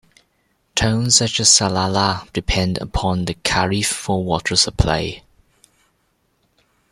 [0.73, 5.21] Towns such as Salalah depend upon the khareef for water supply.